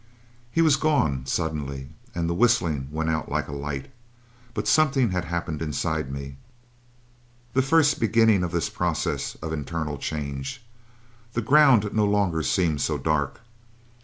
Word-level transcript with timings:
"He 0.51 0.63
was 0.63 0.77
gone, 0.77 1.27
suddenly, 1.27 1.89
and 2.15 2.27
the 2.27 2.33
whistling 2.33 2.87
went 2.91 3.11
out 3.11 3.29
like 3.29 3.47
a 3.47 3.51
light, 3.51 3.91
but 4.55 4.67
something 4.67 5.11
had 5.11 5.25
happened 5.25 5.61
inside 5.61 6.11
me 6.11 6.37
the 7.53 7.61
first 7.61 7.99
beginning 7.99 8.43
of 8.43 8.51
this 8.51 8.67
process 8.67 9.35
of 9.43 9.53
internal 9.53 9.99
change. 9.99 10.63
The 11.33 11.43
ground 11.43 11.93
no 11.93 12.05
longer 12.05 12.41
seemed 12.41 12.81
so 12.81 12.97
dark. 12.97 13.41